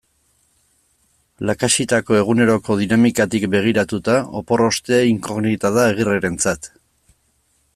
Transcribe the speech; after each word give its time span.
Lakaxitako 1.49 2.17
eguneroko 2.21 2.77
dinamikatik 2.79 3.45
begiratuta, 3.57 4.15
opor 4.41 4.65
ostea 4.69 5.03
inkognita 5.11 5.73
da 5.77 5.85
Agirrerentzat. 5.93 6.71